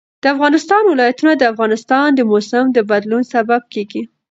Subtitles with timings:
[0.23, 4.01] د افغانستان ولايتونه د افغانستان د موسم د بدلون سبب کېږي.